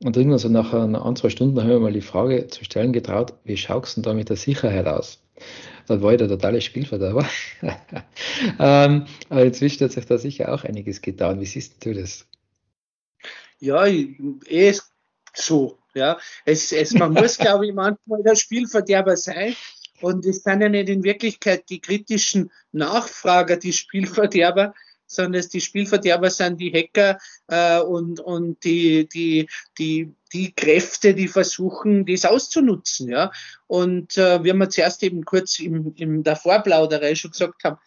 Und 0.03 0.17
irgendwann 0.17 0.39
so 0.39 0.49
nach 0.49 0.75
ein, 0.75 1.17
zwei 1.17 1.31
Stunden 1.31 1.59
haben 1.61 1.71
wir 1.71 1.81
mal 1.81 1.93
die 1.93 2.01
Frage 2.01 2.49
zu 2.49 2.65
stellen 2.65 2.93
getraut, 2.93 3.33
wie 3.45 3.57
schaut 3.57 3.87
es 3.87 3.95
denn 3.95 4.03
da 4.03 4.13
mit 4.13 4.29
der 4.29 4.37
Sicherheit 4.37 4.87
aus? 4.87 5.23
Dann 5.87 6.03
war 6.03 6.13
ich 6.13 6.19
der 6.19 6.29
totale 6.29 6.61
Spielverderber. 6.61 7.29
ähm, 8.59 9.07
aber 9.29 9.45
inzwischen 9.45 9.85
hat 9.85 9.93
sich 9.93 10.07
da 10.07 10.19
sicher 10.19 10.53
auch 10.53 10.65
einiges 10.65 11.01
getan. 11.01 11.41
Wie 11.41 11.47
siehst 11.47 11.85
du 11.85 11.95
das? 11.95 12.27
Ja, 13.59 13.87
eh 13.87 14.75
so. 15.35 15.79
Ja, 15.95 16.19
es, 16.45 16.73
es, 16.73 16.93
man 16.93 17.15
muss, 17.15 17.39
glaube 17.39 17.67
ich, 17.67 17.73
manchmal 17.73 18.23
der 18.23 18.37
Spielverderber 18.37 19.17
sein. 19.17 19.57
Und 20.03 20.27
es 20.27 20.43
sind 20.43 20.61
ja 20.61 20.69
nicht 20.69 20.91
in 20.91 21.05
Wirklichkeit 21.05 21.71
die 21.71 21.81
kritischen 21.81 22.51
Nachfrager, 22.73 23.57
die 23.57 23.73
Spielverderber, 23.73 24.75
sondern 25.07 25.41
es 25.41 25.49
die 25.49 25.61
Spielverderber 25.61 26.31
sind 26.31 26.61
die 26.61 26.73
Hacker 26.73 27.19
äh, 27.49 27.81
und, 27.81 28.21
und 28.21 28.63
die, 28.65 29.09
die, 29.09 29.49
die, 29.79 30.15
die 30.37 30.53
Kräfte, 30.53 31.15
die 31.15 31.29
versuchen, 31.29 32.05
das 32.05 32.25
auszunutzen. 32.25 33.09
Ja? 33.09 33.33
Und 33.67 34.19
äh, 34.19 34.45
wir 34.45 34.69
zuerst 34.69 35.03
eben 35.03 35.25
kurz 35.25 35.59
im, 35.59 35.95
in 35.97 36.23
der 36.23 36.37
Vorplauderei 36.37 37.15
schon 37.15 37.31
gesagt 37.31 37.65
haben, 37.65 37.79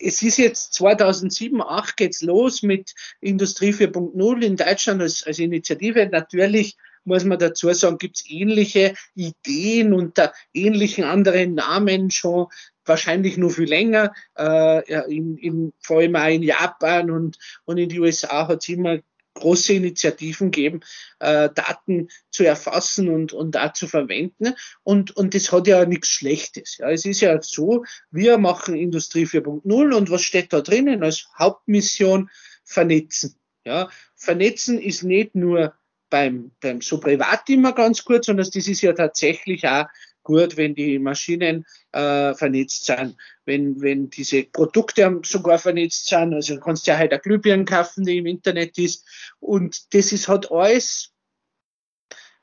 es 0.00 0.22
ist 0.22 0.38
jetzt 0.38 0.74
2007, 0.74 1.58
2008 1.58 1.96
geht's 1.96 2.22
los 2.22 2.62
mit 2.62 2.94
Industrie 3.20 3.72
4.0 3.72 4.42
in 4.42 4.56
Deutschland 4.56 5.00
als, 5.00 5.22
als 5.24 5.38
Initiative. 5.38 6.08
Natürlich 6.10 6.76
muss 7.04 7.24
man 7.24 7.38
dazu 7.38 7.72
sagen, 7.72 7.98
gibt 7.98 8.16
es 8.16 8.28
ähnliche 8.28 8.94
Ideen 9.14 9.94
unter 9.94 10.32
ähnlichen 10.52 11.04
anderen 11.04 11.54
Namen 11.54 12.10
schon 12.10 12.46
wahrscheinlich 12.84 13.36
nur 13.36 13.50
viel 13.50 13.68
länger. 13.68 14.12
Äh, 14.36 15.14
in, 15.14 15.36
in, 15.38 15.72
vor 15.80 15.98
allem 15.98 16.16
auch 16.16 16.26
in 16.26 16.42
Japan 16.42 17.10
und, 17.10 17.38
und 17.64 17.78
in 17.78 17.88
den 17.88 18.00
USA 18.00 18.48
hat 18.48 18.62
es 18.62 18.68
immer 18.68 18.98
große 19.38 19.72
Initiativen 19.72 20.50
geben, 20.50 20.80
äh, 21.20 21.48
Daten 21.54 22.08
zu 22.30 22.44
erfassen 22.44 23.08
und, 23.08 23.32
und 23.32 23.54
da 23.54 23.72
zu 23.72 23.86
verwenden. 23.86 24.54
Und, 24.82 25.16
und 25.16 25.34
das 25.34 25.52
hat 25.52 25.66
ja 25.66 25.84
nichts 25.84 26.08
Schlechtes. 26.08 26.78
Ja. 26.78 26.90
Es 26.90 27.04
ist 27.04 27.20
ja 27.20 27.40
so, 27.42 27.84
wir 28.10 28.38
machen 28.38 28.74
Industrie 28.76 29.24
4.0 29.24 29.94
und 29.94 30.10
was 30.10 30.22
steht 30.22 30.52
da 30.52 30.60
drinnen 30.60 31.02
als 31.02 31.28
Hauptmission? 31.38 32.30
Vernetzen. 32.64 33.34
Ja. 33.64 33.88
Vernetzen 34.14 34.78
ist 34.78 35.02
nicht 35.02 35.34
nur 35.34 35.74
beim, 36.10 36.52
beim 36.60 36.80
so 36.80 37.00
privat 37.00 37.48
immer 37.48 37.72
ganz 37.72 38.04
gut, 38.04 38.24
sondern 38.24 38.46
das 38.46 38.66
ist 38.66 38.80
ja 38.82 38.92
tatsächlich 38.92 39.66
auch 39.66 39.86
gut, 40.28 40.58
wenn 40.58 40.74
die 40.74 40.98
Maschinen 40.98 41.64
äh, 41.92 42.34
vernetzt 42.34 42.84
sind, 42.84 43.16
wenn, 43.46 43.80
wenn 43.80 44.10
diese 44.10 44.42
Produkte 44.44 45.20
sogar 45.24 45.58
vernetzt 45.58 46.06
sind. 46.06 46.34
Also 46.34 46.56
du 46.56 46.60
kannst 46.60 46.86
ja 46.86 46.98
halt 46.98 47.12
eine 47.12 47.20
Glühbirne 47.20 47.64
kaufen, 47.64 48.04
die 48.04 48.18
im 48.18 48.26
Internet 48.26 48.76
ist. 48.76 49.06
Und 49.40 49.94
das 49.94 50.12
ist 50.12 50.28
hat 50.28 50.52
alles, 50.52 51.14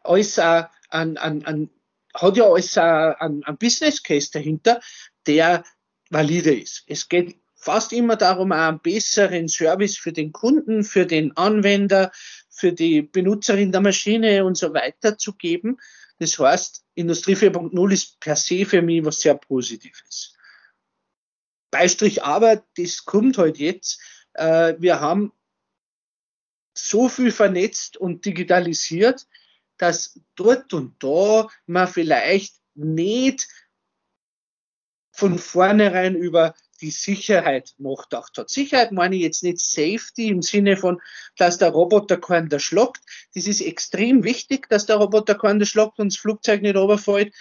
alles 0.01 0.39
an, 0.39 0.67
an, 0.89 1.17
an, 1.17 1.69
hat 2.15 2.37
ja 2.37 2.45
alles 2.45 2.75
ein, 2.75 3.43
ein 3.43 3.57
Business 3.59 4.01
Case 4.01 4.31
dahinter, 4.33 4.81
der 5.27 5.63
valide 6.09 6.55
ist. 6.55 6.85
Es 6.87 7.07
geht 7.07 7.35
fast 7.55 7.93
immer 7.93 8.15
darum, 8.15 8.51
einen 8.51 8.79
besseren 8.79 9.47
Service 9.47 9.95
für 9.95 10.11
den 10.11 10.31
Kunden, 10.31 10.83
für 10.83 11.05
den 11.05 11.37
Anwender, 11.37 12.11
für 12.49 12.73
die 12.73 13.03
Benutzerin 13.03 13.71
der 13.71 13.81
Maschine 13.81 14.43
und 14.43 14.57
so 14.57 14.73
weiter 14.73 15.19
zu 15.19 15.33
geben. 15.33 15.77
Das 16.19 16.39
heißt, 16.39 16.85
Industrie 16.95 17.35
4.0 17.35 17.93
ist 17.93 18.19
per 18.19 18.35
se 18.35 18.65
für 18.65 18.81
mich 18.81 19.03
was 19.03 19.19
sehr 19.19 19.35
Positives. 19.35 20.35
Beistrich 21.71 22.23
aber, 22.23 22.63
das 22.77 23.03
kommt 23.03 23.37
halt 23.37 23.57
jetzt. 23.57 23.99
Äh, 24.33 24.75
wir 24.79 25.01
haben 25.01 25.33
so 26.73 27.09
viel 27.09 27.31
vernetzt 27.31 27.97
und 27.97 28.25
digitalisiert, 28.25 29.27
dass 29.77 30.19
dort 30.35 30.73
und 30.73 31.01
da 31.03 31.49
man 31.65 31.87
vielleicht 31.87 32.55
nicht 32.75 33.47
von 35.11 35.39
vornherein 35.39 36.15
über 36.15 36.53
die 36.81 36.91
Sicherheit 36.91 37.73
nachgedacht 37.77 38.37
hat. 38.37 38.49
Sicherheit 38.49 38.91
meine 38.91 39.15
ich 39.15 39.21
jetzt 39.21 39.43
nicht 39.43 39.59
Safety 39.59 40.27
im 40.27 40.41
Sinne 40.41 40.77
von, 40.77 41.01
dass 41.37 41.57
der 41.57 41.69
Roboter 41.69 42.17
keinen 42.17 42.51
erschlagt. 42.51 43.01
Das 43.33 43.47
ist 43.47 43.61
extrem 43.61 44.23
wichtig, 44.23 44.69
dass 44.69 44.85
der 44.85 44.97
Roboter 44.97 45.35
keinen 45.35 45.59
erschlagt 45.59 45.99
und 45.99 46.11
das 46.11 46.19
Flugzeug 46.19 46.61
nicht 46.61 46.75
runterfällt. 46.75 47.33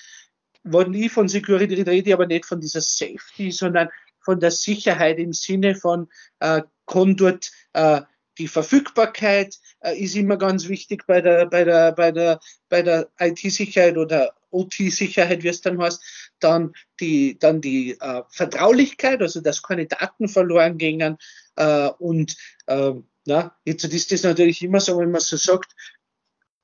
Wenn 0.62 0.94
ich 0.94 1.12
von 1.12 1.28
Security 1.28 1.82
rede, 1.82 2.14
aber 2.14 2.26
nicht 2.26 2.46
von 2.46 2.60
dieser 2.60 2.80
Safety, 2.80 3.52
sondern 3.52 3.88
von 4.20 4.40
der 4.40 4.50
Sicherheit 4.50 5.18
im 5.18 5.32
Sinne 5.32 5.74
von, 5.74 6.08
äh, 6.40 6.62
kann 6.86 7.16
dort 7.16 7.50
äh, 7.74 8.00
die 8.38 8.48
Verfügbarkeit 8.48 9.58
äh, 9.80 9.96
ist 9.96 10.16
immer 10.16 10.36
ganz 10.36 10.68
wichtig 10.68 11.06
bei 11.06 11.20
der, 11.20 11.46
bei 11.46 11.64
der, 11.64 11.92
bei 11.92 12.10
der, 12.10 12.40
bei 12.68 12.82
der 12.82 13.08
IT-Sicherheit 13.18 13.96
oder 13.96 14.34
OT-Sicherheit, 14.50 15.42
wie 15.42 15.48
es 15.48 15.60
dann 15.60 15.80
heißt. 15.80 16.23
Dann 16.44 16.74
die, 17.00 17.38
dann 17.38 17.62
die 17.62 17.98
äh, 17.98 18.22
Vertraulichkeit, 18.28 19.22
also 19.22 19.40
dass 19.40 19.62
keine 19.62 19.86
Daten 19.86 20.28
verloren 20.28 20.76
gingen. 20.76 21.16
Äh, 21.56 21.88
und 21.98 22.36
äh, 22.66 22.92
na, 23.24 23.56
jetzt 23.64 23.84
ist 23.84 24.12
das 24.12 24.24
natürlich 24.24 24.62
immer 24.62 24.80
so, 24.80 24.98
wenn 24.98 25.10
man 25.10 25.22
so 25.22 25.38
sagt, 25.38 25.74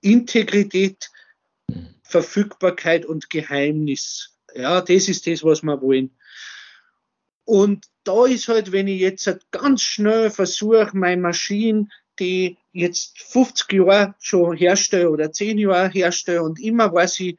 Integrität, 0.03 1.11
Verfügbarkeit 2.03 3.07
und 3.07 3.31
Geheimnis. 3.31 4.37
Ja, 4.55 4.83
das 4.83 5.09
ist 5.09 5.27
das, 5.27 5.43
was 5.45 5.63
wir 5.63 5.81
wollen. 5.81 6.11
Und 7.45 7.87
da 8.05 8.27
ist 8.27 8.49
halt, 8.49 8.73
wenn 8.73 8.87
ich 8.87 9.01
jetzt 9.01 9.27
halt 9.27 9.51
ganz 9.51 9.83
schnell 9.83 10.31
versuche, 10.31 10.91
meine 10.93 11.23
Maschine, 11.23 11.89
die 12.19 12.59
jetzt 12.73 13.19
50 13.19 13.73
Jahre 13.73 14.15
schon 14.19 14.57
herstelle 14.57 15.11
oder 15.11 15.33
10 15.33 15.59
Jahre 15.59 15.89
herstelle 15.89 16.43
und 16.43 16.61
immer 16.61 16.93
war 16.93 17.09
sie 17.09 17.39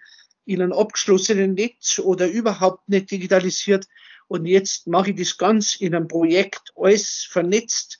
in 0.51 0.61
einem 0.61 0.73
abgeschlossenen 0.73 1.53
Netz 1.53 1.99
oder 1.99 2.27
überhaupt 2.27 2.87
nicht 2.89 3.11
digitalisiert 3.11 3.87
und 4.31 4.45
jetzt 4.45 4.87
mache 4.87 5.09
ich 5.09 5.17
das 5.17 5.37
ganz 5.37 5.75
in 5.75 5.93
einem 5.93 6.07
Projekt 6.07 6.71
alles 6.77 7.27
vernetzt, 7.29 7.99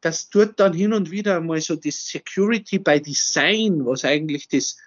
das 0.00 0.30
tut 0.30 0.58
dann 0.58 0.72
hin 0.72 0.94
und 0.94 1.10
wieder 1.10 1.38
mal 1.42 1.60
so 1.60 1.76
das 1.76 2.06
Security 2.06 2.78
by 2.78 3.02
Design, 3.02 3.84
was 3.84 4.06
eigentlich 4.06 4.48
das, 4.48 4.78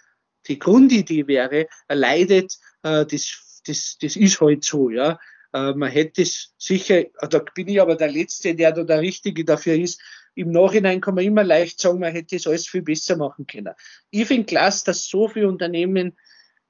die 0.47 0.57
Grundidee 0.57 1.27
wäre, 1.27 1.67
leidet, 1.89 2.57
äh, 2.81 3.05
das, 3.05 3.61
das, 3.67 3.97
das 4.01 4.15
ist 4.15 4.41
halt 4.41 4.63
so, 4.63 4.89
ja. 4.89 5.19
Äh, 5.53 5.73
man 5.73 5.91
hätte 5.91 6.23
es 6.23 6.55
sicher, 6.57 7.03
da 7.21 7.37
bin 7.53 7.67
ich 7.67 7.79
aber 7.79 7.95
der 7.95 8.11
Letzte, 8.11 8.55
der 8.55 8.71
da 8.71 8.83
der 8.83 9.01
Richtige 9.01 9.45
dafür 9.45 9.75
ist. 9.75 10.01
Im 10.33 10.49
Nachhinein 10.49 11.01
kann 11.01 11.13
man 11.13 11.23
immer 11.23 11.43
leicht 11.43 11.79
sagen, 11.79 11.99
man 11.99 12.13
hätte 12.13 12.35
es 12.35 12.47
alles 12.47 12.67
viel 12.67 12.81
besser 12.81 13.15
machen 13.15 13.45
können. 13.45 13.75
Ich 14.09 14.25
finde 14.25 14.45
klasse, 14.45 14.85
dass 14.85 15.05
so 15.05 15.27
viele 15.27 15.49
Unternehmen 15.49 16.17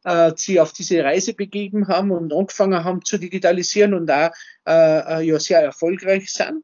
äh, 0.09 0.35
sich 0.35 0.59
auf 0.59 0.73
diese 0.73 1.03
Reise 1.03 1.35
begeben 1.35 1.87
haben 1.87 2.09
und 2.09 2.33
angefangen 2.33 2.83
haben 2.83 3.05
zu 3.05 3.19
digitalisieren 3.19 3.93
und 3.93 4.07
da 4.07 4.31
äh, 4.67 4.71
äh, 4.71 5.21
ja 5.21 5.39
sehr 5.39 5.61
erfolgreich 5.61 6.31
sind. 6.31 6.63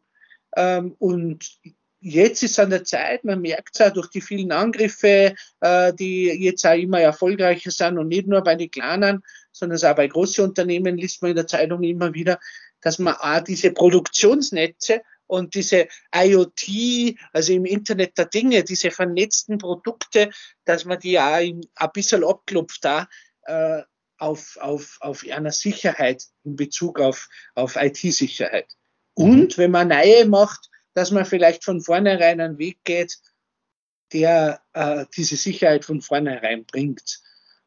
Ähm, 0.57 0.95
und 0.97 1.59
jetzt 1.99 2.41
ist 2.41 2.59
an 2.59 2.71
der 2.71 2.85
Zeit, 2.85 3.23
man 3.23 3.41
merkt 3.41 3.75
es 3.75 3.81
auch 3.81 3.93
durch 3.93 4.09
die 4.09 4.21
vielen 4.21 4.51
Angriffe, 4.51 5.35
äh, 5.59 5.93
die 5.93 6.25
jetzt 6.25 6.65
auch 6.65 6.73
immer 6.73 7.01
erfolgreicher 7.01 7.69
sind 7.69 7.99
und 7.99 8.07
nicht 8.07 8.27
nur 8.27 8.41
bei 8.41 8.55
den 8.55 8.71
Kleinen, 8.71 9.21
sondern 9.51 9.77
auch 9.83 9.95
bei 9.95 10.07
großen 10.07 10.43
Unternehmen 10.43 10.97
liest 10.97 11.21
man 11.21 11.31
in 11.31 11.37
der 11.37 11.47
Zeitung 11.47 11.83
immer 11.83 12.15
wieder, 12.15 12.39
dass 12.81 12.97
man 12.97 13.13
auch 13.13 13.41
diese 13.41 13.71
Produktionsnetze 13.71 15.01
und 15.27 15.53
diese 15.53 15.87
IoT, 16.15 17.15
also 17.31 17.53
im 17.53 17.65
Internet 17.65 18.17
der 18.17 18.25
Dinge, 18.25 18.63
diese 18.63 18.89
vernetzten 18.89 19.59
Produkte, 19.59 20.31
dass 20.65 20.85
man 20.85 20.99
die 20.99 21.19
auch 21.19 21.37
ein 21.37 21.61
bisschen 21.93 22.23
abklopft 22.23 22.83
da, 22.83 23.07
äh, 23.45 23.83
auf, 24.17 24.57
auf, 24.61 24.97
auf 25.01 25.25
einer 25.29 25.51
Sicherheit 25.51 26.23
in 26.43 26.55
Bezug 26.55 26.99
auf, 26.99 27.27
auf 27.53 27.75
IT-Sicherheit. 27.75 28.67
Und 29.13 29.57
wenn 29.57 29.71
man 29.71 29.89
neue 29.89 30.25
macht, 30.25 30.69
dass 30.93 31.11
man 31.11 31.25
vielleicht 31.25 31.63
von 31.63 31.81
vornherein 31.81 32.39
einen 32.39 32.57
Weg 32.57 32.79
geht, 32.83 33.17
der 34.13 34.61
äh, 34.73 35.05
diese 35.15 35.35
Sicherheit 35.35 35.85
von 35.85 36.01
vornherein 36.01 36.65
bringt. 36.65 37.21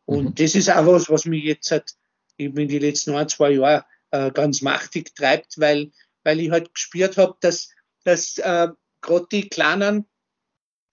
Und 0.05 0.25
mhm. 0.25 0.35
das 0.35 0.55
ist 0.55 0.71
auch 0.71 0.87
was, 0.87 1.11
was 1.11 1.27
mich 1.27 1.45
jetzt 1.45 1.71
halt 1.71 1.95
eben 2.39 2.57
in 2.59 2.69
den 2.69 2.81
letzten 2.81 3.15
ein, 3.15 3.29
zwei 3.29 3.51
Jahren 3.51 3.85
äh, 4.11 4.31
ganz 4.31 4.63
machtig 4.63 5.15
treibt, 5.15 5.59
weil, 5.59 5.91
weil 6.25 6.41
ich 6.41 6.51
halt 6.51 6.73
gespürt 6.73 7.19
habe, 7.19 7.37
dass, 7.41 7.71
dass 8.05 8.39
äh, 8.39 8.69
gerade 9.01 9.27
die 9.31 9.49
kleinen 9.49 10.07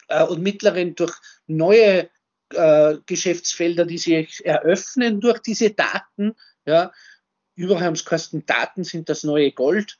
äh, 0.08 0.24
und 0.24 0.42
mittleren 0.42 0.96
durch 0.96 1.16
neue 1.48 2.10
äh, 2.54 2.98
Geschäftsfelder, 3.06 3.86
die 3.86 3.98
sich 3.98 4.46
eröffnen 4.46 5.22
durch 5.22 5.40
diese 5.40 5.72
Daten, 5.72 6.36
ja, 6.66 6.92
überall 7.56 7.84
haben 7.84 7.94
es 7.94 8.06
kosten 8.06 8.46
Daten 8.46 8.84
sind 8.84 9.10
das 9.10 9.24
neue 9.24 9.52
Gold. 9.52 9.98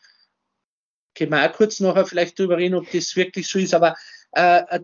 Können 1.16 1.32
wir 1.32 1.50
auch 1.50 1.54
kurz 1.54 1.80
nachher 1.80 2.06
vielleicht 2.06 2.40
darüber 2.40 2.58
reden, 2.58 2.76
ob 2.76 2.92
das 2.92 3.16
wirklich 3.16 3.48
so 3.48 3.58
ist, 3.60 3.74
aber 3.74 3.96
äh, 4.32 4.64
äh, 4.70 4.80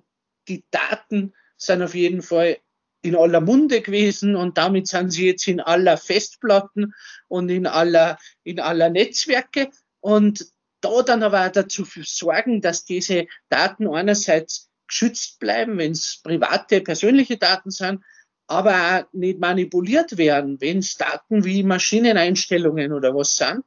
die 0.47 0.63
Daten 0.71 1.33
sind 1.57 1.81
auf 1.81 1.93
jeden 1.93 2.21
Fall 2.21 2.57
in 3.01 3.15
aller 3.15 3.41
Munde 3.41 3.81
gewesen 3.81 4.35
und 4.35 4.57
damit 4.57 4.87
sind 4.87 5.11
sie 5.11 5.27
jetzt 5.27 5.47
in 5.47 5.59
aller 5.59 5.97
Festplatten 5.97 6.93
und 7.27 7.49
in 7.49 7.67
aller, 7.67 8.17
in 8.43 8.59
aller 8.59 8.89
Netzwerke 8.89 9.71
und 9.99 10.51
da 10.81 11.03
dann 11.03 11.23
aber 11.23 11.45
auch 11.45 11.51
dazu 11.51 11.85
sorgen, 11.85 12.61
dass 12.61 12.85
diese 12.85 13.27
Daten 13.49 13.87
einerseits 13.87 14.70
geschützt 14.91 15.39
bleiben, 15.39 15.77
wenn 15.77 15.91
es 15.93 16.21
private, 16.21 16.81
persönliche 16.81 17.37
Daten 17.37 17.71
sind, 17.71 18.03
aber 18.47 18.73
auch 18.73 19.13
nicht 19.13 19.39
manipuliert 19.39 20.17
werden, 20.17 20.59
wenn 20.59 20.79
es 20.79 20.97
Daten 20.97 21.45
wie 21.45 21.63
Maschineneinstellungen 21.63 22.91
oder 22.91 23.15
was 23.15 23.37
sind, 23.37 23.63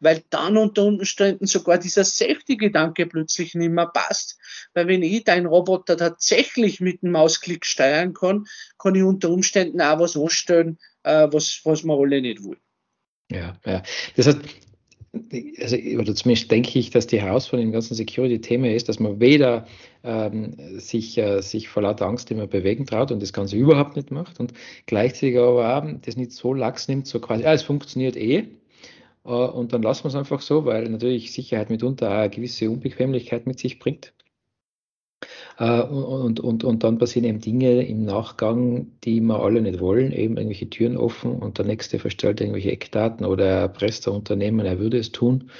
weil 0.00 0.22
dann 0.30 0.56
unter 0.56 0.84
Umständen 0.84 1.46
sogar 1.46 1.78
dieser 1.78 2.04
Safety-Gedanke 2.04 3.06
plötzlich 3.06 3.56
nicht 3.56 3.72
mehr 3.72 3.88
passt. 3.88 4.38
Weil 4.74 4.86
wenn 4.86 5.02
ich 5.02 5.24
deinen 5.24 5.46
Roboter 5.46 5.96
tatsächlich 5.96 6.80
mit 6.80 7.02
dem 7.02 7.10
Mausklick 7.10 7.66
steuern 7.66 8.14
kann, 8.14 8.46
kann 8.78 8.94
ich 8.94 9.02
unter 9.02 9.30
Umständen 9.30 9.80
auch 9.80 9.98
was 9.98 10.16
anstellen, 10.16 10.78
äh, 11.02 11.26
was, 11.32 11.60
was 11.64 11.82
wir 11.82 11.98
alle 11.98 12.22
nicht 12.22 12.44
wollen. 12.44 12.60
Ja, 13.30 13.58
ja. 13.66 13.82
Das 14.14 14.28
heißt, 14.28 14.38
also, 15.60 15.76
oder 15.76 16.14
zumindest 16.14 16.50
denke 16.50 16.78
ich, 16.78 16.90
dass 16.90 17.06
die 17.06 17.20
Herausforderung 17.20 17.68
im 17.68 17.72
ganzen 17.72 17.94
Security-Thema 17.94 18.70
ist, 18.74 18.88
dass 18.88 19.00
man 19.00 19.20
weder 19.20 19.66
ähm, 20.04 20.54
sich, 20.78 21.16
äh, 21.18 21.40
sich 21.40 21.68
vor 21.68 21.82
lauter 21.82 22.06
Angst 22.06 22.30
immer 22.30 22.46
bewegen 22.46 22.86
traut 22.86 23.10
und 23.10 23.22
das 23.22 23.32
Ganze 23.32 23.56
überhaupt 23.56 23.96
nicht 23.96 24.10
macht 24.10 24.38
und 24.40 24.52
gleichzeitig 24.86 25.38
aber 25.38 25.78
auch 25.78 25.86
das 26.02 26.16
nicht 26.16 26.32
so 26.32 26.52
lax 26.52 26.88
nimmt, 26.88 27.06
so 27.06 27.20
quasi, 27.20 27.44
ah, 27.44 27.54
es 27.54 27.62
funktioniert 27.62 28.16
eh 28.16 28.44
äh, 29.24 29.30
und 29.30 29.72
dann 29.72 29.82
lassen 29.82 30.04
wir 30.04 30.08
es 30.08 30.14
einfach 30.14 30.40
so, 30.42 30.64
weil 30.64 30.88
natürlich 30.88 31.32
Sicherheit 31.32 31.70
mitunter 31.70 32.10
auch 32.10 32.14
eine 32.14 32.30
gewisse 32.30 32.70
Unbequemlichkeit 32.70 33.46
mit 33.46 33.58
sich 33.58 33.78
bringt. 33.78 34.12
Äh, 35.58 35.82
und, 35.82 36.40
und, 36.40 36.64
und 36.64 36.84
dann 36.84 36.98
passieren 36.98 37.24
eben 37.24 37.40
Dinge 37.40 37.86
im 37.86 38.04
Nachgang, 38.04 38.88
die 39.04 39.20
wir 39.20 39.40
alle 39.40 39.60
nicht 39.60 39.80
wollen, 39.80 40.12
eben 40.12 40.36
irgendwelche 40.36 40.70
Türen 40.70 40.96
offen 40.96 41.32
und 41.32 41.58
der 41.58 41.66
Nächste 41.66 41.98
verstellt 41.98 42.40
irgendwelche 42.40 42.70
Eckdaten 42.70 43.26
oder 43.26 43.44
er 43.46 43.60
erpresst 43.60 44.06
ein 44.08 44.14
Unternehmen, 44.14 44.64
er 44.64 44.78
würde 44.78 44.98
es 44.98 45.12
tun. 45.12 45.50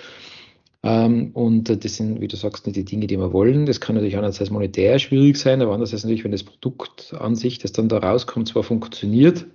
Ähm, 0.84 1.30
und 1.32 1.84
das 1.84 1.96
sind, 1.96 2.20
wie 2.20 2.28
du 2.28 2.36
sagst, 2.36 2.66
nicht 2.66 2.76
die 2.76 2.84
Dinge, 2.84 3.08
die 3.08 3.18
wir 3.18 3.32
wollen. 3.32 3.66
Das 3.66 3.80
kann 3.80 3.96
natürlich 3.96 4.16
einerseits 4.16 4.50
monetär 4.50 4.98
schwierig 4.98 5.36
sein, 5.36 5.60
aber 5.60 5.72
andererseits 5.72 6.04
natürlich, 6.04 6.24
wenn 6.24 6.32
das 6.32 6.44
Produkt 6.44 7.14
an 7.18 7.34
sich, 7.34 7.58
das 7.58 7.72
dann 7.72 7.88
da 7.88 7.98
rauskommt, 7.98 8.48
zwar 8.48 8.62
funktioniert, 8.62 9.46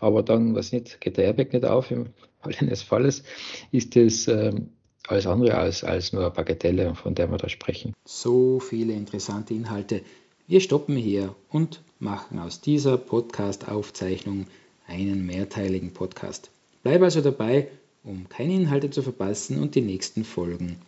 aber 0.00 0.22
dann, 0.22 0.54
was 0.54 0.72
nicht, 0.72 1.00
geht 1.00 1.18
der 1.18 1.24
Airbag 1.24 1.52
nicht 1.52 1.64
auf 1.66 1.90
im 1.90 2.06
Fall 2.40 2.54
eines 2.60 2.82
Falles, 2.82 3.24
ist 3.72 3.96
es 3.96 4.28
ähm, 4.28 4.70
alles 5.08 5.26
andere 5.26 5.56
als, 5.56 5.84
als 5.84 6.12
nur 6.12 6.30
Bagatelle, 6.30 6.94
von 6.94 7.14
der 7.14 7.30
wir 7.30 7.38
da 7.38 7.48
sprechen. 7.48 7.94
So 8.04 8.60
viele 8.60 8.92
interessante 8.92 9.54
Inhalte. 9.54 10.02
Wir 10.46 10.60
stoppen 10.60 10.96
hier 10.96 11.34
und 11.50 11.82
machen 11.98 12.38
aus 12.38 12.60
dieser 12.60 12.96
Podcast-Aufzeichnung 12.96 14.46
einen 14.86 15.26
mehrteiligen 15.26 15.92
Podcast. 15.92 16.50
Bleib 16.82 17.02
also 17.02 17.20
dabei, 17.20 17.68
um 18.04 18.28
keine 18.28 18.54
Inhalte 18.54 18.90
zu 18.90 19.02
verpassen 19.02 19.60
und 19.60 19.74
die 19.74 19.80
nächsten 19.80 20.24
Folgen 20.24 20.78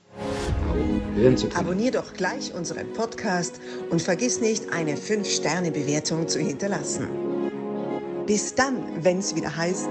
auch 0.68 1.16
hören 1.16 1.36
zu 1.36 1.48
können. 1.48 1.66
Abonnier 1.66 1.90
doch 1.90 2.12
gleich 2.12 2.54
unseren 2.54 2.92
Podcast 2.92 3.60
und 3.90 4.00
vergiss 4.00 4.40
nicht, 4.40 4.72
eine 4.72 4.96
5-Sterne-Bewertung 4.96 6.28
zu 6.28 6.38
hinterlassen. 6.38 7.08
Bis 8.26 8.54
dann, 8.54 9.04
wenn 9.04 9.18
es 9.18 9.34
wieder 9.34 9.56
heißt, 9.56 9.90